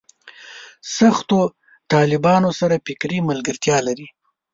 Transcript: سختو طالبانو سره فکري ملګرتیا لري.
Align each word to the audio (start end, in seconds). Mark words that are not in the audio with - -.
سختو 0.97 1.39
طالبانو 1.93 2.49
سره 2.59 2.75
فکري 2.85 3.19
ملګرتیا 3.29 3.77
لري. 3.87 4.07